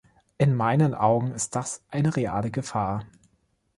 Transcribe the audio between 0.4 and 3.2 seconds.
meinen Augen ist das eine reale Gefahr.